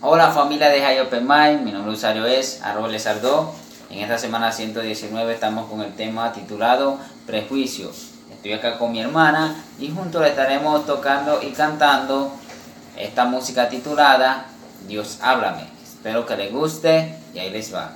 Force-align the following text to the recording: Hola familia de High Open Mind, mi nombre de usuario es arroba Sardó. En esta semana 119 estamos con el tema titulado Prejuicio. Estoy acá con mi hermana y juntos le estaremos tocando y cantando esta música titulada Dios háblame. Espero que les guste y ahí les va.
Hola 0.00 0.30
familia 0.30 0.68
de 0.68 0.80
High 0.80 1.00
Open 1.00 1.26
Mind, 1.26 1.62
mi 1.64 1.72
nombre 1.72 1.90
de 1.90 1.96
usuario 1.96 2.24
es 2.24 2.62
arroba 2.62 2.96
Sardó. 3.00 3.52
En 3.90 3.98
esta 3.98 4.16
semana 4.16 4.52
119 4.52 5.34
estamos 5.34 5.68
con 5.68 5.80
el 5.80 5.92
tema 5.92 6.32
titulado 6.32 6.98
Prejuicio. 7.26 7.90
Estoy 8.30 8.52
acá 8.52 8.78
con 8.78 8.92
mi 8.92 9.00
hermana 9.00 9.56
y 9.80 9.90
juntos 9.90 10.22
le 10.22 10.28
estaremos 10.28 10.86
tocando 10.86 11.42
y 11.42 11.50
cantando 11.50 12.30
esta 12.96 13.24
música 13.24 13.68
titulada 13.68 14.46
Dios 14.86 15.18
háblame. 15.20 15.64
Espero 15.82 16.24
que 16.24 16.36
les 16.36 16.52
guste 16.52 17.16
y 17.34 17.40
ahí 17.40 17.50
les 17.50 17.74
va. 17.74 17.90